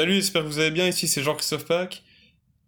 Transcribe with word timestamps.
Salut, 0.00 0.14
j'espère 0.14 0.44
que 0.44 0.46
vous 0.46 0.58
allez 0.58 0.70
bien. 0.70 0.88
Ici, 0.88 1.06
c'est 1.06 1.22
Jean-Christophe 1.22 1.66
Pack. 1.66 2.02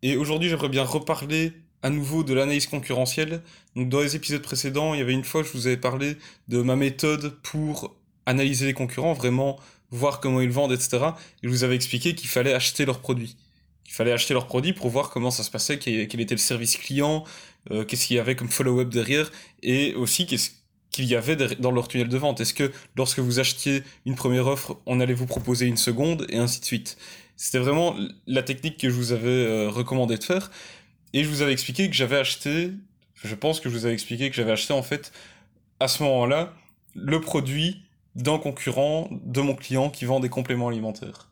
Et 0.03 0.19
aujourd'hui, 0.19 0.51
j'aimerais 0.51 0.69
bien 0.69 0.85
reparler 0.85 1.55
à 1.83 1.89
nouveau 1.89 2.25
de 2.25 2.35
l'analyse 2.35 2.67
concurrentielle. 2.67 3.41
Dans 3.75 4.03
les 4.03 4.17
épisodes 4.17 4.43
précédents, 4.43 4.93
il 4.93 4.99
y 4.99 5.01
avait 5.01 5.15
une 5.15 5.25
fois, 5.25 5.43
je 5.43 5.49
vous 5.53 5.67
avais 5.67 5.79
parlé 5.79 6.19
de 6.49 6.61
ma 6.61 6.77
méthode 6.77 7.35
pour 7.43 7.97
analyser 8.27 8.67
les 8.67 8.75
concurrents, 8.75 9.15
vraiment 9.15 9.59
voir 9.91 10.21
comment 10.21 10.43
ils 10.43 10.51
vendent, 10.51 10.73
etc. 10.73 10.99
Et 11.43 11.47
je 11.47 11.49
vous 11.49 11.65
avais 11.65 11.75
expliqué 11.75 12.15
qu'il 12.15 12.29
fallait 12.29 12.53
acheter 12.53 12.85
leurs 12.85 13.01
produits. 13.01 13.35
Il 13.87 13.93
fallait 13.93 14.13
acheter 14.13 14.35
leurs 14.35 14.47
produits 14.47 14.75
pour 14.75 14.91
voir 14.91 15.09
comment 15.09 15.31
ça 15.31 15.43
se 15.43 15.51
passait, 15.51 15.79
quel 15.79 16.21
était 16.21 16.35
le 16.35 16.37
service 16.37 16.77
client, 16.77 17.25
euh, 17.71 17.87
qu'est-ce 17.87 18.09
qu'il 18.09 18.17
y 18.17 18.21
avait 18.21 18.37
comme 18.37 18.51
follow-up 18.51 18.91
derrière, 18.91 19.33
et 19.63 19.95
aussi 19.95 20.27
qu'est-ce 20.27 20.51
qu'il 20.93 21.07
y 21.07 21.17
avait 21.17 21.37
dans 21.37 21.71
leur 21.71 21.89
tunnel 21.89 22.09
de 22.09 22.19
vente. 22.19 22.41
Est-ce 22.41 22.55
que 22.55 22.71
lorsque 22.97 23.19
vous 23.19 23.41
achetiez 23.41 23.83
une 24.05 24.15
première 24.15 24.47
offre, 24.47 24.77
on 24.85 25.01
allait 25.01 25.15
vous 25.15 25.27
proposer 25.27 25.67
une 25.67 25.79
seconde, 25.79 26.27
et 26.29 26.37
ainsi 26.37 26.61
de 26.61 26.67
suite. 26.67 26.99
C'était 27.43 27.59
vraiment 27.59 27.97
la 28.29 28.45
technique 28.45 28.77
que 28.77 28.89
je 28.89 28.95
vous 28.95 29.11
avais 29.11 29.27
euh, 29.27 29.69
recommandé 29.69 30.17
de 30.17 30.23
faire. 30.23 30.53
Et 31.13 31.25
je 31.25 31.29
vous 31.29 31.43
avais 31.43 31.51
expliqué 31.51 31.91
que 31.91 31.97
j'avais 31.97 32.17
acheté, 32.17 32.71
je 33.17 33.35
pense 33.35 33.59
que 33.59 33.69
je 33.69 33.77
vous 33.77 33.85
avais 33.85 33.95
expliqué 33.95 34.31
que 34.31 34.37
j'avais 34.37 34.53
acheté 34.53 34.73
en 34.73 34.85
fait, 34.85 35.11
à 35.81 35.89
ce 35.89 36.05
moment-là, 36.05 36.53
le 36.95 37.21
produit 37.21 37.83
d'un 38.15 38.39
concurrent 38.39 39.09
de 39.11 39.41
mon 39.41 39.57
client 39.57 39.91
qui 39.91 40.05
vend 40.05 40.21
des 40.21 40.29
compléments 40.29 40.69
alimentaires. 40.69 41.31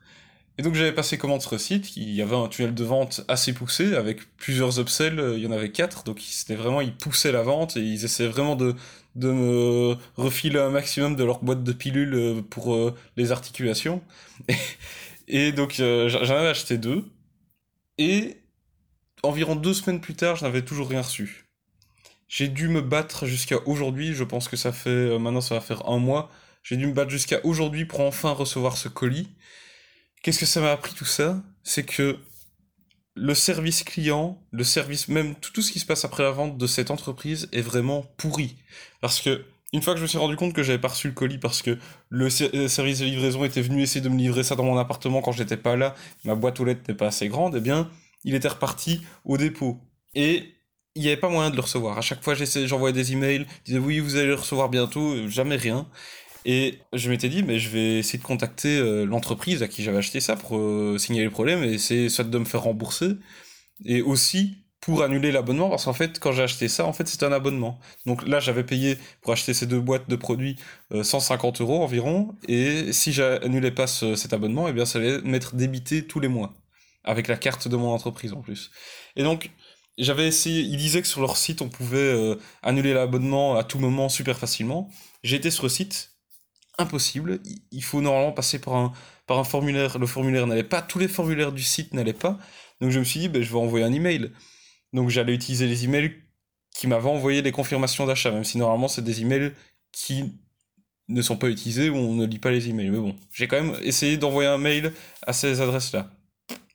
Et 0.58 0.62
donc 0.62 0.74
j'avais 0.74 0.90
passé 0.90 1.16
commande 1.16 1.42
sur 1.42 1.52
le 1.52 1.58
site, 1.58 1.96
il 1.96 2.10
y 2.10 2.22
avait 2.22 2.34
un 2.34 2.48
tunnel 2.48 2.74
de 2.74 2.84
vente 2.84 3.20
assez 3.28 3.52
poussé, 3.52 3.94
avec 3.94 4.36
plusieurs 4.36 4.80
upsells, 4.80 5.20
euh, 5.20 5.38
il 5.38 5.44
y 5.44 5.46
en 5.46 5.52
avait 5.52 5.70
quatre, 5.70 6.02
donc 6.02 6.18
c'était 6.20 6.56
vraiment, 6.56 6.80
ils 6.80 6.96
poussaient 6.96 7.30
la 7.30 7.42
vente 7.42 7.76
et 7.76 7.82
ils 7.82 8.04
essayaient 8.04 8.28
vraiment 8.28 8.56
de, 8.56 8.74
de 9.14 9.30
me 9.30 9.96
refiler 10.16 10.58
un 10.58 10.70
maximum 10.70 11.14
de 11.14 11.22
leur 11.22 11.38
boîte 11.38 11.62
de 11.62 11.72
pilules 11.72 12.14
euh, 12.14 12.42
pour 12.42 12.96
les 13.16 13.30
articulations. 13.30 14.02
Donc 15.52 15.74
j'en 15.74 16.36
avais 16.36 16.48
acheté 16.48 16.78
deux, 16.78 17.04
et 17.98 18.36
environ 19.22 19.56
deux 19.56 19.74
semaines 19.74 20.00
plus 20.00 20.14
tard, 20.14 20.36
je 20.36 20.44
n'avais 20.44 20.62
toujours 20.62 20.88
rien 20.88 21.02
reçu. 21.02 21.46
J'ai 22.28 22.48
dû 22.48 22.68
me 22.68 22.80
battre 22.80 23.26
jusqu'à 23.26 23.58
aujourd'hui, 23.66 24.14
je 24.14 24.24
pense 24.24 24.48
que 24.48 24.56
ça 24.56 24.72
fait, 24.72 25.18
maintenant 25.18 25.40
ça 25.40 25.56
va 25.56 25.60
faire 25.60 25.88
un 25.88 25.98
mois, 25.98 26.30
j'ai 26.62 26.76
dû 26.76 26.86
me 26.86 26.92
battre 26.92 27.10
jusqu'à 27.10 27.40
aujourd'hui 27.44 27.86
pour 27.86 28.00
enfin 28.00 28.30
recevoir 28.30 28.76
ce 28.76 28.88
colis. 28.88 29.28
Qu'est-ce 30.22 30.38
que 30.38 30.46
ça 30.46 30.60
m'a 30.60 30.72
appris 30.72 30.94
tout 30.94 31.04
ça? 31.06 31.42
C'est 31.64 31.84
que 31.84 32.18
le 33.14 33.34
service 33.34 33.82
client, 33.82 34.40
le 34.50 34.64
service 34.64 35.08
même, 35.08 35.34
tout, 35.34 35.62
ce 35.62 35.72
qui 35.72 35.80
se 35.80 35.86
passe 35.86 36.04
après 36.04 36.22
la 36.22 36.30
vente 36.30 36.56
de 36.56 36.66
cette 36.66 36.90
entreprise 36.90 37.48
est 37.52 37.62
vraiment 37.62 38.02
pourri. 38.16 38.56
Parce 39.00 39.20
que 39.20 39.44
une 39.72 39.82
fois 39.82 39.94
que 39.94 39.98
je 39.98 40.02
me 40.02 40.08
suis 40.08 40.18
rendu 40.18 40.36
compte 40.36 40.52
que 40.52 40.62
j'avais 40.62 40.78
pas 40.78 40.88
reçu 40.88 41.08
le 41.08 41.14
colis 41.14 41.38
parce 41.38 41.62
que 41.62 41.78
le 42.08 42.26
euh, 42.26 42.68
service 42.68 42.98
de 42.98 43.04
livraison 43.04 43.44
était 43.44 43.62
venu 43.62 43.82
essayer 43.82 44.00
de 44.00 44.08
me 44.08 44.18
livrer 44.18 44.42
ça 44.42 44.56
dans 44.56 44.64
mon 44.64 44.76
appartement 44.76 45.22
quand 45.22 45.32
j'étais 45.32 45.56
pas 45.56 45.76
là, 45.76 45.94
ma 46.24 46.34
boîte 46.34 46.58
aux 46.60 46.64
lettres 46.64 46.80
n'était 46.80 46.94
pas 46.94 47.06
assez 47.06 47.28
grande, 47.28 47.56
eh 47.56 47.60
bien, 47.60 47.88
il 48.24 48.34
était 48.34 48.48
reparti 48.48 49.02
au 49.24 49.36
dépôt. 49.36 49.78
Et 50.14 50.54
il 50.96 51.02
n'y 51.02 51.08
avait 51.08 51.16
pas 51.16 51.28
moyen 51.28 51.50
de 51.50 51.56
le 51.56 51.62
recevoir. 51.62 51.98
À 51.98 52.00
chaque 52.00 52.22
fois, 52.22 52.34
j'envoyais 52.34 52.92
des 52.92 53.12
emails, 53.12 53.46
je 53.60 53.64
disais 53.64 53.78
oui, 53.78 54.00
vous 54.00 54.16
allez 54.16 54.26
le 54.26 54.34
recevoir 54.34 54.68
bientôt, 54.68 55.28
jamais 55.28 55.56
rien. 55.56 55.88
Et 56.44 56.78
je 56.92 57.10
m'étais 57.10 57.28
dit, 57.28 57.42
mais 57.42 57.58
je 57.58 57.68
vais 57.68 57.98
essayer 57.98 58.18
de 58.18 58.24
contacter 58.24 58.78
euh, 58.78 59.04
l'entreprise 59.04 59.62
à 59.62 59.68
qui 59.68 59.82
j'avais 59.82 59.98
acheté 59.98 60.20
ça 60.20 60.36
pour 60.36 60.56
euh, 60.56 60.96
signaler 60.98 61.26
le 61.26 61.30
problème 61.30 61.62
et 61.62 61.74
essayer 61.74 62.08
soit 62.08 62.24
de 62.24 62.38
me 62.38 62.44
faire 62.44 62.62
rembourser 62.62 63.10
et 63.84 64.02
aussi 64.02 64.56
pour 64.80 65.02
annuler 65.02 65.30
l'abonnement 65.30 65.68
parce 65.68 65.84
qu'en 65.84 65.92
fait, 65.92 66.18
quand 66.18 66.32
j'ai 66.32 66.42
acheté 66.42 66.68
ça, 66.68 66.86
en 66.86 66.92
fait, 66.92 67.06
c'était 67.06 67.26
un 67.26 67.32
abonnement. 67.32 67.78
Donc 68.06 68.26
là, 68.26 68.40
j'avais 68.40 68.64
payé 68.64 68.96
pour 69.20 69.32
acheter 69.32 69.52
ces 69.52 69.66
deux 69.66 69.80
boîtes 69.80 70.08
de 70.08 70.16
produits 70.16 70.56
150 71.02 71.60
euh, 71.60 71.64
euros 71.64 71.82
environ 71.82 72.34
et 72.48 72.92
si 72.92 73.12
j'annulais 73.12 73.70
pas 73.70 73.86
cet 73.86 74.32
abonnement, 74.32 74.66
et 74.66 74.70
eh 74.70 74.72
bien, 74.72 74.86
ça 74.86 74.98
allait 74.98 75.20
m'être 75.22 75.54
débité 75.54 76.06
tous 76.06 76.20
les 76.20 76.28
mois 76.28 76.54
avec 77.04 77.28
la 77.28 77.36
carte 77.36 77.68
de 77.68 77.76
mon 77.76 77.90
entreprise 77.90 78.32
en 78.32 78.40
plus. 78.40 78.70
Et 79.16 79.22
donc, 79.22 79.50
j'avais 79.98 80.26
essayé, 80.26 80.62
ils 80.62 80.76
disaient 80.76 81.02
que 81.02 81.08
sur 81.08 81.20
leur 81.20 81.36
site, 81.36 81.60
on 81.62 81.68
pouvait 81.68 82.36
annuler 82.62 82.94
l'abonnement 82.94 83.56
à 83.56 83.64
tout 83.64 83.78
moment 83.78 84.08
super 84.08 84.38
facilement. 84.38 84.90
J'ai 85.22 85.36
été 85.36 85.50
sur 85.50 85.64
le 85.64 85.68
site, 85.68 86.12
impossible. 86.78 87.40
Il 87.70 87.84
faut 87.84 88.00
normalement 88.00 88.32
passer 88.32 88.58
par 88.58 88.74
un, 88.74 88.92
par 89.26 89.38
un 89.38 89.44
formulaire. 89.44 89.98
Le 89.98 90.06
formulaire 90.06 90.46
n'allait 90.46 90.64
pas, 90.64 90.82
tous 90.82 90.98
les 90.98 91.08
formulaires 91.08 91.52
du 91.52 91.62
site 91.62 91.92
n'allaient 91.94 92.12
pas. 92.12 92.38
Donc 92.80 92.90
je 92.90 92.98
me 92.98 93.04
suis 93.04 93.20
dit, 93.20 93.28
ben, 93.28 93.42
je 93.42 93.50
vais 93.50 93.58
envoyer 93.58 93.84
un 93.84 93.92
email. 93.92 94.32
Donc 94.92 95.08
j'allais 95.08 95.34
utiliser 95.34 95.66
les 95.66 95.84
emails 95.84 96.12
qui 96.74 96.86
m'avaient 96.86 97.08
envoyé 97.08 97.42
les 97.42 97.52
confirmations 97.52 98.06
d'achat, 98.06 98.30
même 98.30 98.44
si 98.44 98.58
normalement 98.58 98.88
c'est 98.88 99.02
des 99.02 99.20
emails 99.22 99.52
qui 99.92 100.32
ne 101.08 101.22
sont 101.22 101.36
pas 101.36 101.48
utilisés 101.48 101.90
ou 101.90 101.96
on 101.96 102.14
ne 102.14 102.26
lit 102.26 102.38
pas 102.38 102.50
les 102.50 102.68
emails. 102.68 102.90
Mais 102.90 102.98
bon, 102.98 103.16
j'ai 103.32 103.48
quand 103.48 103.60
même 103.60 103.76
essayé 103.82 104.16
d'envoyer 104.16 104.48
un 104.48 104.58
mail 104.58 104.92
à 105.26 105.32
ces 105.32 105.60
adresses-là. 105.60 106.10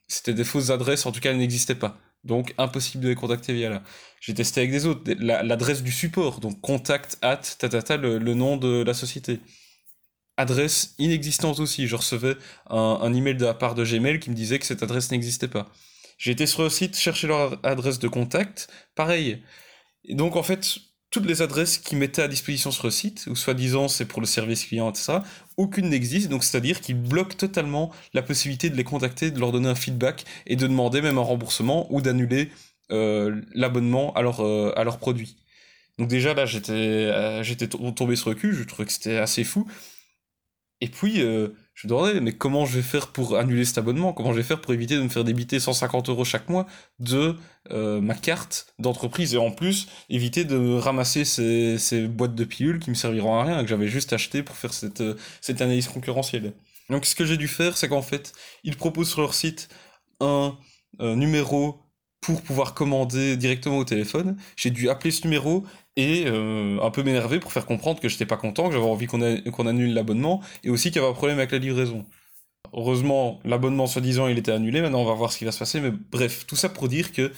C'était 0.08 0.34
des 0.34 0.44
fausses 0.44 0.70
adresses, 0.70 1.06
en 1.06 1.12
tout 1.12 1.20
cas 1.20 1.30
elles 1.30 1.38
n'existaient 1.38 1.74
pas. 1.74 1.98
Donc 2.24 2.54
impossible 2.58 3.04
de 3.04 3.08
les 3.08 3.14
contacter 3.14 3.54
via 3.54 3.70
là. 3.70 3.82
J'ai 4.20 4.34
testé 4.34 4.60
avec 4.60 4.72
des 4.72 4.86
autres, 4.86 5.12
l'adresse 5.18 5.82
du 5.82 5.92
support, 5.92 6.40
donc 6.40 6.60
contact 6.60 7.18
at 7.22 7.36
tatata, 7.36 7.96
le, 7.96 8.18
nom 8.34 8.56
de 8.56 8.82
la 8.82 8.94
société 8.94 9.40
adresse 10.36 10.94
inexistante 10.98 11.60
aussi. 11.60 11.86
Je 11.86 11.96
recevais 11.96 12.36
un, 12.68 13.14
email 13.14 13.36
de 13.36 13.44
la 13.44 13.54
part 13.54 13.74
de 13.74 13.84
Gmail 13.84 14.18
qui 14.18 14.30
me 14.30 14.34
disait 14.34 14.58
que 14.58 14.66
cette 14.66 14.82
adresse 14.82 15.10
n'existait 15.10 15.48
pas. 15.48 15.70
J'ai 16.18 16.32
été 16.32 16.46
sur 16.46 16.62
le 16.62 16.70
site 16.70 16.96
chercher 16.96 17.26
leur 17.26 17.58
adresse 17.64 17.98
de 17.98 18.08
contact, 18.08 18.68
pareil. 18.94 19.42
Donc 20.08 20.36
en 20.36 20.42
fait, 20.42 20.78
toutes 21.10 21.26
les 21.26 21.42
adresses 21.42 21.78
qui 21.78 21.96
mettaient 21.96 22.22
à 22.22 22.28
disposition 22.28 22.70
sur 22.70 22.84
le 22.84 22.90
site, 22.90 23.26
ou 23.28 23.36
soi-disant 23.36 23.88
c'est 23.88 24.06
pour 24.06 24.20
le 24.20 24.26
service 24.26 24.64
client, 24.66 24.90
etc., 24.90 25.18
aucune 25.56 25.88
n'existe, 25.88 26.28
donc 26.28 26.44
c'est-à-dire 26.44 26.80
qu'ils 26.80 27.00
bloquent 27.00 27.36
totalement 27.36 27.92
la 28.12 28.22
possibilité 28.22 28.70
de 28.70 28.76
les 28.76 28.84
contacter, 28.84 29.30
de 29.30 29.38
leur 29.40 29.52
donner 29.52 29.68
un 29.68 29.74
feedback 29.74 30.24
et 30.46 30.56
de 30.56 30.66
demander 30.66 31.00
même 31.00 31.18
un 31.18 31.22
remboursement 31.22 31.86
ou 31.92 32.00
d'annuler 32.00 32.50
euh, 32.92 33.40
l'abonnement 33.54 34.12
à 34.14 34.22
leur, 34.22 34.40
euh, 34.44 34.72
à 34.76 34.84
leur 34.84 34.98
produit. 34.98 35.36
Donc 35.98 36.08
déjà 36.08 36.34
là 36.34 36.44
j'étais 36.44 36.72
euh, 36.72 37.42
j'étais 37.42 37.68
tombé 37.68 38.16
sur 38.16 38.28
le 38.30 38.36
cul, 38.36 38.54
je 38.54 38.64
trouvais 38.64 38.86
que 38.86 38.92
c'était 38.92 39.16
assez 39.16 39.44
fou. 39.44 39.66
Et 40.80 40.88
puis, 40.88 41.22
je 41.76 41.86
me 41.86 41.90
demandais, 41.90 42.20
mais 42.20 42.32
comment 42.32 42.64
je 42.64 42.76
vais 42.76 42.82
faire 42.82 43.08
pour 43.08 43.36
annuler 43.36 43.66
cet 43.66 43.76
abonnement? 43.76 44.14
Comment 44.14 44.32
je 44.32 44.38
vais 44.38 44.42
faire 44.42 44.62
pour 44.62 44.72
éviter 44.72 44.96
de 44.96 45.02
me 45.02 45.10
faire 45.10 45.24
débiter 45.24 45.60
150 45.60 46.08
euros 46.08 46.24
chaque 46.24 46.48
mois 46.48 46.66
de 47.00 47.36
euh, 47.70 48.00
ma 48.00 48.14
carte 48.14 48.74
d'entreprise 48.78 49.34
et 49.34 49.38
en 49.38 49.50
plus 49.50 49.86
éviter 50.08 50.44
de 50.44 50.78
ramasser 50.78 51.26
ces, 51.26 52.08
boîtes 52.08 52.34
de 52.34 52.44
pilules 52.44 52.78
qui 52.78 52.88
me 52.88 52.94
serviront 52.94 53.38
à 53.38 53.44
rien, 53.44 53.60
que 53.62 53.68
j'avais 53.68 53.88
juste 53.88 54.14
acheté 54.14 54.42
pour 54.42 54.56
faire 54.56 54.72
cette, 54.72 55.02
euh, 55.02 55.16
cette 55.42 55.60
analyse 55.60 55.88
concurrentielle. 55.88 56.54
Donc, 56.88 57.04
ce 57.04 57.14
que 57.14 57.26
j'ai 57.26 57.36
dû 57.36 57.46
faire, 57.46 57.76
c'est 57.76 57.88
qu'en 57.88 58.02
fait, 58.02 58.32
ils 58.64 58.76
proposent 58.76 59.10
sur 59.10 59.20
leur 59.20 59.34
site 59.34 59.68
un 60.20 60.56
numéro 61.00 61.82
pour 62.22 62.40
pouvoir 62.42 62.72
commander 62.72 63.36
directement 63.36 63.78
au 63.78 63.84
téléphone. 63.84 64.36
J'ai 64.56 64.70
dû 64.70 64.88
appeler 64.88 65.10
ce 65.10 65.24
numéro 65.24 65.64
et 65.96 66.24
euh, 66.26 66.78
un 66.82 66.90
peu 66.90 67.02
m'énerver 67.02 67.40
pour 67.40 67.52
faire 67.52 67.66
comprendre 67.66 68.00
que 68.00 68.08
j'étais 68.08 68.26
pas 68.26 68.36
content, 68.36 68.68
que 68.68 68.74
j'avais 68.74 68.84
envie 68.84 69.06
qu'on 69.06 69.66
annule 69.66 69.94
l'abonnement 69.94 70.42
et 70.62 70.70
aussi 70.70 70.90
qu'il 70.90 71.00
y 71.00 71.04
avait 71.04 71.10
un 71.10 71.14
problème 71.14 71.38
avec 71.38 71.52
la 71.52 71.58
livraison. 71.58 72.06
Heureusement, 72.72 73.40
l'abonnement 73.44 73.86
soi-disant 73.86 74.28
il 74.28 74.38
était 74.38 74.52
annulé, 74.52 74.82
maintenant 74.82 75.00
on 75.00 75.04
va 75.04 75.14
voir 75.14 75.32
ce 75.32 75.38
qui 75.38 75.44
va 75.44 75.52
se 75.52 75.58
passer, 75.58 75.80
mais 75.80 75.90
bref, 75.90 76.46
tout 76.46 76.56
ça 76.56 76.68
pour 76.68 76.88
dire 76.88 77.12
que 77.12 77.32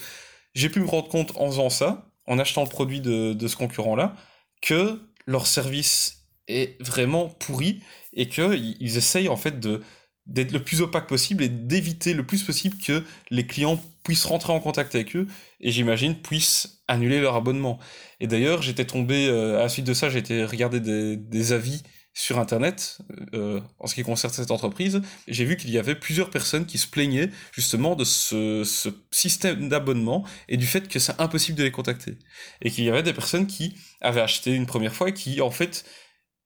j'ai 0.55 0.69
pu 0.69 0.79
me 0.81 0.87
rendre 0.87 1.07
compte 1.07 1.31
en 1.35 1.47
faisant 1.47 1.69
ça, 1.69 2.11
en 2.27 2.39
achetant 2.39 2.63
le 2.63 2.69
produit 2.69 3.01
de, 3.01 3.33
de 3.33 3.47
ce 3.47 3.55
concurrent-là, 3.55 4.15
que 4.61 4.99
leur 5.25 5.47
service 5.47 6.27
est 6.47 6.81
vraiment 6.81 7.29
pourri 7.29 7.81
et 8.13 8.27
qu'ils 8.27 8.97
essayent 8.97 9.29
en 9.29 9.37
fait 9.37 9.59
de 9.59 9.81
d'être 10.29 10.51
le 10.51 10.63
plus 10.63 10.81
opaque 10.81 11.07
possible 11.07 11.43
et 11.43 11.49
d'éviter 11.49 12.13
le 12.13 12.25
plus 12.25 12.43
possible 12.43 12.77
que 12.77 13.03
les 13.31 13.45
clients 13.45 13.81
puissent 14.03 14.25
rentrer 14.25 14.53
en 14.53 14.59
contact 14.59 14.95
avec 14.95 15.15
eux 15.15 15.27
et 15.59 15.71
j'imagine 15.71 16.15
puissent 16.15 16.81
annuler 16.87 17.19
leur 17.19 17.35
abonnement. 17.35 17.79
Et 18.19 18.27
d'ailleurs, 18.27 18.61
j'étais 18.61 18.85
tombé, 18.85 19.27
euh, 19.27 19.59
à 19.59 19.63
la 19.63 19.69
suite 19.69 19.85
de 19.85 19.93
ça, 19.93 20.09
j'ai 20.09 20.19
été 20.19 20.45
regarder 20.45 20.79
des, 20.79 21.51
avis 21.51 21.83
sur 22.13 22.39
Internet 22.39 22.99
euh, 23.33 23.61
en 23.79 23.87
ce 23.87 23.95
qui 23.95 24.03
concerne 24.03 24.33
cette 24.33 24.51
entreprise. 24.51 25.01
J'ai 25.27 25.45
vu 25.45 25.57
qu'il 25.57 25.69
y 25.71 25.77
avait 25.77 25.95
plusieurs 25.95 26.29
personnes 26.29 26.65
qui 26.65 26.77
se 26.77 26.87
plaignaient 26.87 27.29
justement 27.51 27.95
de 27.95 28.03
ce, 28.03 28.63
ce 28.63 28.89
système 29.11 29.69
d'abonnement 29.69 30.25
et 30.47 30.57
du 30.57 30.65
fait 30.65 30.87
que 30.87 30.99
c'est 30.99 31.19
impossible 31.19 31.57
de 31.57 31.63
les 31.63 31.71
contacter. 31.71 32.17
Et 32.61 32.71
qu'il 32.71 32.83
y 32.83 32.89
avait 32.89 33.03
des 33.03 33.13
personnes 33.13 33.47
qui 33.47 33.75
avaient 34.01 34.21
acheté 34.21 34.53
une 34.53 34.65
première 34.65 34.93
fois 34.93 35.09
et 35.09 35.13
qui, 35.13 35.41
en 35.41 35.51
fait, 35.51 35.85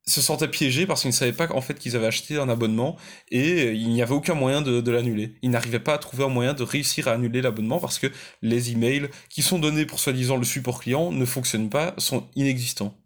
se 0.06 0.22
sentaient 0.22 0.50
piégés 0.50 0.86
parce 0.86 1.02
qu'ils 1.02 1.10
ne 1.10 1.16
savaient 1.16 1.34
pas 1.34 1.48
en 1.54 1.62
fait 1.62 1.80
qu'ils 1.80 1.96
avaient 1.96 2.08
acheté 2.08 2.38
un 2.38 2.50
abonnement 2.50 2.98
et 3.32 3.72
il 3.72 3.90
n'y 3.90 4.02
avait 4.02 4.14
aucun 4.14 4.34
moyen 4.34 4.62
de, 4.62 4.82
de 4.82 4.92
l'annuler. 4.92 5.36
Ils 5.42 5.50
n'arrivaient 5.50 5.80
pas 5.80 5.94
à 5.94 5.98
trouver 5.98 6.26
un 6.26 6.30
moyen 6.30 6.54
de 6.54 6.64
réussir 6.64 7.08
à 7.08 7.14
annuler 7.14 7.42
l'abonnement 7.42 7.80
parce 7.80 8.00
que 8.00 8.08
les 8.42 8.72
emails 8.72 9.10
qui 9.30 9.42
sont 9.42 9.60
donnés 9.60 9.86
pour 9.86 10.00
soi-disant 10.00 10.36
le 10.38 10.44
support 10.44 10.82
client 10.82 11.12
ne 11.12 11.26
fonctionnent 11.26 11.70
pas, 11.70 11.94
sont 11.98 12.28
inexistants. 12.36 12.98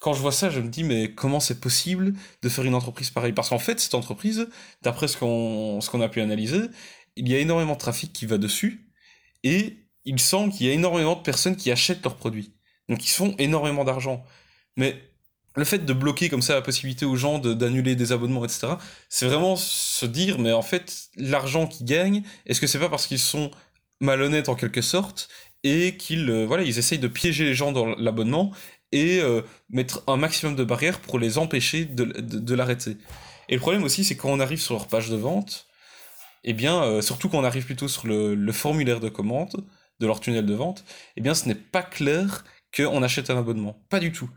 Quand 0.00 0.12
je 0.12 0.20
vois 0.20 0.32
ça, 0.32 0.50
je 0.50 0.60
me 0.60 0.68
dis 0.68 0.84
mais 0.84 1.14
comment 1.14 1.40
c'est 1.40 1.60
possible 1.60 2.12
de 2.42 2.48
faire 2.48 2.64
une 2.64 2.74
entreprise 2.74 3.10
pareille? 3.10 3.32
Parce 3.32 3.48
qu'en 3.48 3.58
fait, 3.58 3.80
cette 3.80 3.94
entreprise, 3.94 4.48
d'après 4.82 5.08
ce 5.08 5.16
qu'on 5.16 5.80
qu'on 5.80 6.00
a 6.02 6.08
pu 6.08 6.20
analyser, 6.20 6.60
il 7.16 7.28
y 7.28 7.34
a 7.34 7.38
énormément 7.38 7.72
de 7.72 7.78
trafic 7.78 8.12
qui 8.12 8.26
va 8.26 8.36
dessus 8.36 8.92
et 9.42 9.78
il 10.04 10.20
semble 10.20 10.52
qu'il 10.52 10.66
y 10.66 10.70
a 10.70 10.72
énormément 10.74 11.16
de 11.16 11.22
personnes 11.22 11.56
qui 11.56 11.70
achètent 11.70 12.02
leurs 12.04 12.16
produits. 12.16 12.54
Donc 12.88 13.04
ils 13.06 13.10
font 13.10 13.34
énormément 13.38 13.84
d'argent. 13.84 14.24
Mais 14.76 15.02
le 15.56 15.64
fait 15.64 15.84
de 15.84 15.92
bloquer 15.92 16.28
comme 16.28 16.42
ça 16.42 16.54
la 16.54 16.62
possibilité 16.62 17.04
aux 17.04 17.16
gens 17.16 17.38
d'annuler 17.38 17.96
des 17.96 18.12
abonnements, 18.12 18.44
etc., 18.44 18.74
c'est 19.08 19.26
vraiment 19.26 19.56
se 19.56 20.04
dire, 20.06 20.38
mais 20.38 20.52
en 20.52 20.62
fait, 20.62 21.08
l'argent 21.16 21.66
qu'ils 21.66 21.86
gagnent, 21.86 22.22
est-ce 22.44 22.60
que 22.60 22.66
c'est 22.66 22.78
pas 22.78 22.90
parce 22.90 23.06
qu'ils 23.06 23.18
sont 23.18 23.50
malhonnêtes 24.00 24.50
en 24.50 24.54
quelque 24.54 24.82
sorte 24.82 25.28
et 25.64 25.96
qu'ils 25.96 26.28
euh, 26.30 26.44
voilà, 26.46 26.62
ils 26.62 26.78
essayent 26.78 26.98
de 26.98 27.08
piéger 27.08 27.44
les 27.44 27.54
gens 27.54 27.72
dans 27.72 27.86
l'abonnement 27.96 28.52
et 28.92 29.20
euh, 29.20 29.40
mettre 29.70 30.02
un 30.06 30.18
maximum 30.18 30.54
de 30.54 30.64
barrières 30.64 31.00
pour 31.00 31.18
les 31.18 31.38
empêcher 31.38 31.86
de, 31.86 32.54
l'arrêter. 32.54 32.98
Et 33.48 33.54
le 33.54 33.60
problème 33.60 33.82
aussi, 33.82 34.04
c'est 34.04 34.16
quand 34.16 34.30
on 34.30 34.40
arrive 34.40 34.60
sur 34.60 34.74
leur 34.74 34.86
page 34.86 35.08
de 35.08 35.16
vente, 35.16 35.66
eh 36.44 36.52
bien, 36.52 36.82
euh, 36.82 37.00
surtout 37.02 37.28
quand 37.28 37.38
on 37.38 37.44
arrive 37.44 37.64
plutôt 37.64 37.88
sur 37.88 38.06
le, 38.06 38.34
le, 38.34 38.52
formulaire 38.52 39.00
de 39.00 39.08
commande 39.08 39.64
de 40.00 40.06
leur 40.06 40.20
tunnel 40.20 40.46
de 40.46 40.54
vente, 40.54 40.84
eh 41.16 41.20
bien, 41.22 41.34
ce 41.34 41.48
n'est 41.48 41.54
pas 41.54 41.82
clair 41.82 42.44
qu'on 42.76 43.02
achète 43.02 43.30
un 43.30 43.38
abonnement. 43.38 43.82
Pas 43.88 44.00
du 44.00 44.12
tout 44.12 44.30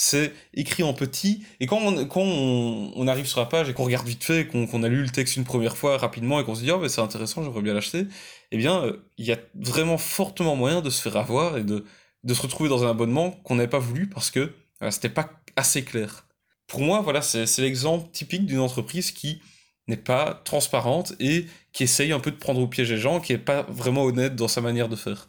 c'est 0.00 0.32
écrit 0.54 0.84
en 0.84 0.94
petit. 0.94 1.44
Et 1.58 1.66
quand 1.66 1.78
on, 1.78 2.06
quand 2.06 2.20
on, 2.22 3.08
arrive 3.08 3.26
sur 3.26 3.40
la 3.40 3.46
page 3.46 3.68
et 3.68 3.74
qu'on 3.74 3.84
regarde 3.84 4.06
vite 4.06 4.22
fait, 4.22 4.46
qu'on 4.46 4.82
a 4.84 4.88
lu 4.88 5.02
le 5.02 5.08
texte 5.08 5.36
une 5.36 5.44
première 5.44 5.76
fois 5.76 5.98
rapidement 5.98 6.38
et 6.38 6.44
qu'on 6.44 6.54
se 6.54 6.60
dit, 6.60 6.70
oh, 6.70 6.86
c'est 6.86 7.00
intéressant, 7.00 7.42
j'aimerais 7.42 7.62
bien 7.62 7.74
l'acheter, 7.74 8.06
eh 8.52 8.56
bien, 8.56 8.84
euh, 8.84 9.02
il 9.16 9.26
y 9.26 9.32
a 9.32 9.38
vraiment 9.56 9.98
fortement 9.98 10.54
moyen 10.54 10.82
de 10.82 10.88
se 10.88 11.02
faire 11.02 11.16
avoir 11.16 11.58
et 11.58 11.64
de, 11.64 11.84
de 12.22 12.34
se 12.34 12.42
retrouver 12.42 12.68
dans 12.68 12.84
un 12.84 12.90
abonnement 12.90 13.32
qu'on 13.42 13.56
n'avait 13.56 13.68
pas 13.68 13.80
voulu 13.80 14.08
parce 14.08 14.30
que 14.30 14.52
voilà, 14.78 14.92
c'était 14.92 15.08
pas 15.08 15.30
assez 15.56 15.82
clair. 15.82 16.26
Pour 16.68 16.80
moi, 16.80 17.00
voilà, 17.00 17.20
c'est 17.20 17.58
l'exemple 17.58 18.08
typique 18.12 18.46
d'une 18.46 18.60
entreprise 18.60 19.10
qui 19.10 19.42
n'est 19.88 19.96
pas 19.96 20.40
transparente 20.44 21.14
et 21.18 21.46
qui 21.72 21.82
essaye 21.82 22.12
un 22.12 22.20
peu 22.20 22.30
de 22.30 22.36
prendre 22.36 22.60
au 22.60 22.68
piège 22.68 22.92
les 22.92 22.98
gens, 22.98 23.18
qui 23.18 23.32
n'est 23.32 23.38
pas 23.38 23.62
vraiment 23.62 24.04
honnête 24.04 24.36
dans 24.36 24.46
sa 24.46 24.60
manière 24.60 24.88
de 24.88 24.94
faire 24.94 25.28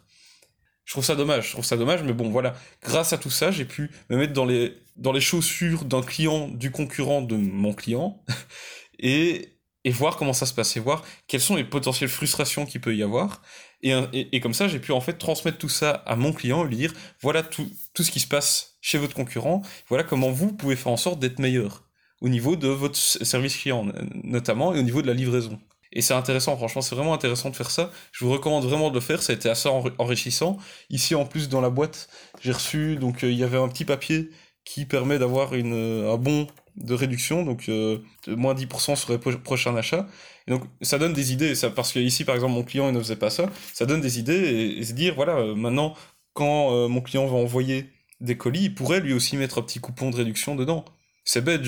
je 0.90 0.94
trouve 0.94 1.04
ça 1.04 1.14
dommage, 1.14 1.46
je 1.46 1.52
trouve 1.52 1.64
ça 1.64 1.76
dommage, 1.76 2.02
mais 2.02 2.12
bon, 2.12 2.30
voilà. 2.30 2.56
Grâce 2.82 3.12
à 3.12 3.18
tout 3.18 3.30
ça, 3.30 3.52
j'ai 3.52 3.64
pu 3.64 3.92
me 4.08 4.16
mettre 4.16 4.32
dans 4.32 4.44
les, 4.44 4.76
dans 4.96 5.12
les 5.12 5.20
chaussures 5.20 5.84
d'un 5.84 6.02
client, 6.02 6.48
du 6.48 6.72
concurrent 6.72 7.22
de 7.22 7.36
mon 7.36 7.72
client, 7.72 8.20
et, 8.98 9.56
et 9.84 9.90
voir 9.92 10.16
comment 10.16 10.32
ça 10.32 10.46
se 10.46 10.52
passe, 10.52 10.76
et 10.76 10.80
voir 10.80 11.04
quelles 11.28 11.42
sont 11.42 11.54
les 11.54 11.62
potentielles 11.62 12.08
frustrations 12.08 12.66
qu'il 12.66 12.80
peut 12.80 12.96
y 12.96 13.04
avoir. 13.04 13.40
Et, 13.82 13.92
et, 14.12 14.40
comme 14.40 14.52
ça, 14.52 14.66
j'ai 14.66 14.80
pu 14.80 14.90
en 14.90 15.00
fait 15.00 15.12
transmettre 15.12 15.58
tout 15.58 15.68
ça 15.68 15.92
à 15.92 16.16
mon 16.16 16.32
client 16.32 16.66
et 16.66 16.68
lui 16.68 16.76
dire, 16.76 16.92
voilà 17.20 17.44
tout, 17.44 17.70
tout 17.94 18.02
ce 18.02 18.10
qui 18.10 18.18
se 18.18 18.26
passe 18.26 18.76
chez 18.80 18.98
votre 18.98 19.14
concurrent, 19.14 19.62
voilà 19.88 20.02
comment 20.02 20.32
vous 20.32 20.52
pouvez 20.52 20.74
faire 20.74 20.90
en 20.90 20.96
sorte 20.96 21.20
d'être 21.20 21.38
meilleur 21.38 21.84
au 22.20 22.28
niveau 22.28 22.56
de 22.56 22.66
votre 22.66 22.96
service 22.96 23.56
client, 23.56 23.86
notamment, 24.24 24.74
et 24.74 24.80
au 24.80 24.82
niveau 24.82 25.02
de 25.02 25.06
la 25.06 25.14
livraison. 25.14 25.60
Et 25.92 26.02
c'est 26.02 26.14
intéressant, 26.14 26.56
franchement, 26.56 26.82
c'est 26.82 26.94
vraiment 26.94 27.14
intéressant 27.14 27.50
de 27.50 27.56
faire 27.56 27.70
ça. 27.70 27.90
Je 28.12 28.24
vous 28.24 28.30
recommande 28.30 28.64
vraiment 28.64 28.90
de 28.90 28.94
le 28.94 29.00
faire, 29.00 29.22
ça 29.22 29.32
a 29.32 29.36
été 29.36 29.48
assez 29.48 29.68
enrichissant. 29.68 30.56
Ici, 30.88 31.14
en 31.14 31.24
plus, 31.24 31.48
dans 31.48 31.60
la 31.60 31.70
boîte, 31.70 32.08
j'ai 32.40 32.52
reçu, 32.52 32.96
donc 32.96 33.24
euh, 33.24 33.30
il 33.30 33.36
y 33.36 33.44
avait 33.44 33.58
un 33.58 33.68
petit 33.68 33.84
papier 33.84 34.30
qui 34.64 34.84
permet 34.84 35.18
d'avoir 35.18 35.50
euh, 35.52 36.12
un 36.12 36.16
bon 36.16 36.46
de 36.76 36.94
réduction, 36.94 37.44
donc 37.44 37.68
euh, 37.68 37.98
moins 38.28 38.54
10% 38.54 38.94
sur 38.94 39.12
les 39.12 39.18
prochains 39.18 39.74
achats. 39.76 40.06
Et 40.46 40.52
donc 40.52 40.62
ça 40.80 40.98
donne 40.98 41.12
des 41.12 41.32
idées, 41.32 41.54
ça, 41.56 41.70
parce 41.70 41.92
que 41.92 41.98
ici, 41.98 42.24
par 42.24 42.36
exemple, 42.36 42.54
mon 42.54 42.62
client 42.62 42.88
il 42.88 42.94
ne 42.94 43.00
faisait 43.00 43.16
pas 43.16 43.30
ça, 43.30 43.50
ça 43.74 43.84
donne 43.84 44.00
des 44.00 44.18
idées 44.20 44.76
et, 44.78 44.84
se 44.84 44.92
dire, 44.92 45.14
voilà, 45.16 45.54
maintenant, 45.54 45.94
quand 46.34 46.88
mon 46.88 47.00
client 47.00 47.26
va 47.26 47.36
envoyer 47.36 47.90
des 48.20 48.36
colis, 48.36 48.64
il 48.64 48.74
pourrait 48.74 49.00
lui 49.00 49.12
aussi 49.12 49.36
mettre 49.36 49.58
un 49.58 49.62
petit 49.62 49.80
coupon 49.80 50.10
de 50.10 50.16
réduction 50.16 50.54
dedans. 50.54 50.84
C'est 51.24 51.42
bête, 51.42 51.62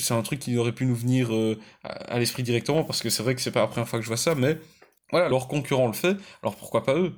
c'est 0.00 0.14
un 0.14 0.22
truc 0.22 0.40
qui 0.40 0.56
aurait 0.56 0.72
pu 0.72 0.86
nous 0.86 0.94
venir 0.94 1.34
euh, 1.34 1.58
à, 1.84 2.18
l'esprit 2.18 2.42
directement, 2.42 2.84
parce 2.84 3.02
que 3.02 3.10
c'est 3.10 3.22
vrai 3.22 3.34
que 3.34 3.40
c'est 3.40 3.50
pas 3.50 3.60
la 3.60 3.66
première 3.66 3.88
fois 3.88 3.98
que 3.98 4.02
je 4.04 4.08
vois 4.08 4.16
ça, 4.16 4.34
mais 4.34 4.58
voilà, 5.10 5.28
leur 5.28 5.48
concurrent 5.48 5.86
le 5.86 5.92
fait, 5.92 6.16
alors 6.42 6.56
pourquoi 6.56 6.84
pas 6.84 6.94
eux? 6.96 7.14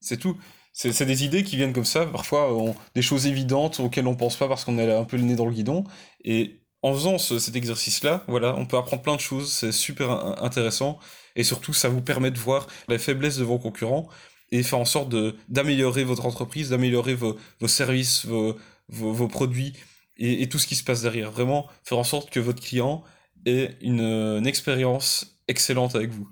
C'est 0.00 0.18
tout. 0.18 0.36
C'est 0.72 1.04
des 1.04 1.24
idées 1.24 1.44
qui 1.44 1.56
viennent 1.56 1.74
comme 1.74 1.84
ça, 1.84 2.06
parfois 2.06 2.50
des 2.94 3.02
choses 3.02 3.26
évidentes 3.26 3.78
auxquelles 3.80 4.06
on 4.06 4.16
pense 4.16 4.36
pas 4.36 4.48
parce 4.48 4.64
qu'on 4.64 4.78
est 4.78 4.90
un 4.90 5.04
peu 5.04 5.18
le 5.18 5.24
nez 5.24 5.36
dans 5.36 5.44
le 5.46 5.52
guidon, 5.52 5.84
et 6.24 6.62
en 6.82 6.94
faisant 6.94 7.18
cet 7.18 7.54
exercice-là, 7.56 8.24
voilà, 8.26 8.56
on 8.56 8.66
peut 8.66 8.76
apprendre 8.76 9.02
plein 9.02 9.16
de 9.16 9.20
choses, 9.20 9.52
c'est 9.52 9.72
super 9.72 10.10
intéressant, 10.42 10.98
et 11.36 11.44
surtout 11.44 11.72
ça 11.72 11.88
vous 11.88 12.00
permet 12.02 12.30
de 12.30 12.38
voir 12.38 12.66
la 12.88 12.98
faiblesse 12.98 13.36
de 13.38 13.44
vos 13.44 13.58
concurrents, 13.58 14.08
et 14.50 14.62
faire 14.62 14.78
en 14.78 14.84
sorte 14.84 15.14
d'améliorer 15.48 16.04
votre 16.04 16.26
entreprise, 16.26 16.70
d'améliorer 16.70 17.14
vos, 17.14 17.36
services, 17.66 18.26
vos, 18.26 18.56
vos 18.88 19.28
produits, 19.28 19.74
et, 20.18 20.48
tout 20.48 20.58
ce 20.58 20.66
qui 20.66 20.76
se 20.76 20.84
passe 20.84 21.02
derrière. 21.02 21.30
Vraiment 21.30 21.66
faire 21.84 21.98
en 21.98 22.04
sorte 22.04 22.30
que 22.30 22.40
votre 22.40 22.62
client 22.62 23.02
ait 23.46 23.76
une, 23.80 24.46
expérience 24.46 25.38
excellente 25.48 25.94
avec 25.94 26.10
vous. 26.10 26.28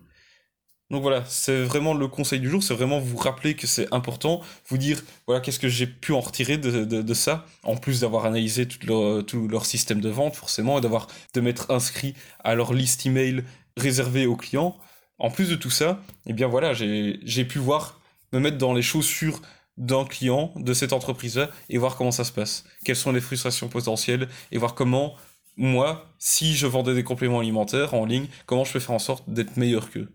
Donc 0.91 1.03
voilà, 1.03 1.25
c'est 1.27 1.63
vraiment 1.63 1.95
le 1.95 2.09
conseil 2.09 2.41
du 2.41 2.51
jour, 2.51 2.65
c'est 2.65 2.75
vraiment 2.75 2.99
vous 2.99 3.17
rappeler 3.17 3.55
que 3.55 3.69
c'est 3.69 3.93
important, 3.95 4.41
vous 4.67 4.77
dire, 4.77 5.01
voilà, 5.27 5.41
qu'est-ce 5.41 5.61
que 5.61 5.69
j'ai 5.69 5.87
pu 5.87 6.13
en 6.13 6.19
retirer 6.19 6.59
de, 6.59 6.85
de, 6.85 7.15
ça, 7.15 7.47
en 7.63 7.77
plus 7.77 8.01
d'avoir 8.01 8.27
analysé 8.27 8.67
tout 8.67 8.85
leur, 8.85 9.25
tout 9.25 9.47
leur 9.47 9.67
système 9.67 10.01
de 10.01 10.09
vente, 10.09 10.35
forcément, 10.35 10.79
et 10.79 10.81
d'avoir, 10.81 11.07
de 11.33 11.41
m'être 11.41 11.71
inscrit 11.71 12.15
à 12.43 12.57
leur 12.57 12.73
liste 12.73 13.07
email 13.07 13.45
réservée 13.77 14.27
aux 14.27 14.35
clients. 14.35 14.77
En 15.21 15.31
plus 15.31 15.49
de 15.49 15.55
tout 15.55 15.71
ça, 15.71 16.03
eh 16.27 16.33
bien 16.33 16.49
voilà, 16.49 16.73
j'ai 16.75 17.45
pu 17.45 17.61
voir, 17.61 18.01
me 18.33 18.41
mettre 18.41 18.59
dans 18.59 18.73
les 18.73 18.83
chaussures 18.83 19.41
d'un 19.81 20.05
client 20.05 20.53
de 20.57 20.73
cette 20.73 20.93
entreprise-là 20.93 21.51
et 21.69 21.79
voir 21.79 21.97
comment 21.97 22.13
ça 22.13 22.23
se 22.23 22.31
passe. 22.33 22.65
Quelles 22.85 22.95
sont 22.97 23.11
les 23.13 23.21
frustrations 23.21 23.69
potentielles 23.69 24.29
et 24.53 24.59
voir 24.59 24.75
comment, 24.75 25.17
moi, 25.57 26.07
si 26.19 26.55
je 26.55 26.69
vendais 26.69 26.95
des 26.95 27.03
compléments 27.03 27.41
alimentaires 27.41 27.95
en 27.95 28.05
ligne, 28.05 28.29
comment 28.47 28.63
je 28.65 28.75
peux 28.75 28.79
faire 28.79 28.95
en 28.95 29.01
sorte 29.01 29.29
d'être 29.29 29.57
meilleur 29.57 29.91
qu'eux. 29.91 30.13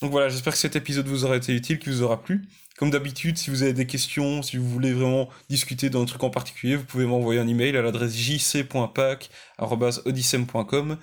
Donc 0.00 0.10
voilà, 0.10 0.30
j'espère 0.30 0.54
que 0.54 0.58
cet 0.58 0.74
épisode 0.74 1.06
vous 1.06 1.24
aura 1.24 1.36
été 1.36 1.54
utile, 1.54 1.78
qu'il 1.78 1.92
vous 1.92 2.02
aura 2.02 2.20
plu. 2.22 2.42
Comme 2.78 2.88
d'habitude, 2.90 3.36
si 3.38 3.50
vous 3.50 3.62
avez 3.62 3.74
des 3.74 3.86
questions, 3.86 4.42
si 4.42 4.56
vous 4.56 4.68
voulez 4.68 4.92
vraiment 4.92 5.28
discuter 5.48 5.88
d'un 5.90 6.04
truc 6.06 6.24
en 6.24 6.30
particulier, 6.30 6.74
vous 6.74 6.84
pouvez 6.84 7.06
m'envoyer 7.06 7.38
un 7.38 7.46
email 7.46 7.76
à 7.76 7.82
l'adresse 7.82 8.16
jc.pac.odyssem.com 8.16 10.98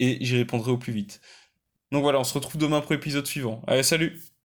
et 0.00 0.18
j'y 0.20 0.36
répondrai 0.36 0.70
au 0.70 0.78
plus 0.78 0.92
vite. 0.92 1.20
Donc 1.90 2.02
voilà, 2.02 2.20
on 2.20 2.24
se 2.24 2.34
retrouve 2.34 2.58
demain 2.58 2.82
pour 2.82 2.92
l'épisode 2.92 3.26
suivant. 3.26 3.62
Allez, 3.66 3.82
salut 3.82 4.20